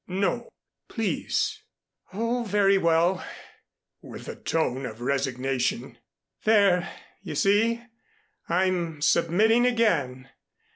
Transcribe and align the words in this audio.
"No 0.07 0.49
please" 0.89 1.61
"Oh, 2.13 2.43
very 2.43 2.79
well," 2.79 3.23
with 4.01 4.27
a 4.27 4.35
tone 4.35 4.83
of 4.87 4.99
resignation. 4.99 5.99
"There 6.43 6.89
you 7.21 7.35
see, 7.35 7.83
I'm 8.49 8.99
submitting 9.03 9.67
again. 9.67 10.29